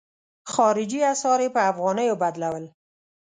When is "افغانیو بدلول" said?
1.71-2.65